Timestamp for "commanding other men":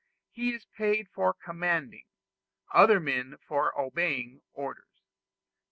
1.31-3.35